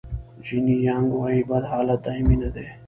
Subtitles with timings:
[0.45, 2.67] جیني یانګ وایي بد حالت دایمي نه دی.